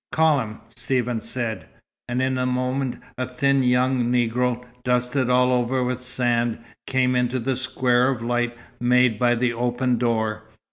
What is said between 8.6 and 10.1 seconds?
made by the open